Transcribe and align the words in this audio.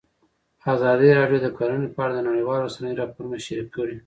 ازادي 0.73 1.09
راډیو 1.19 1.39
د 1.43 1.47
کرهنه 1.57 1.87
په 1.95 1.99
اړه 2.05 2.13
د 2.15 2.19
نړیوالو 2.29 2.65
رسنیو 2.67 2.99
راپورونه 3.01 3.37
شریک 3.45 3.69
کړي. 3.77 3.97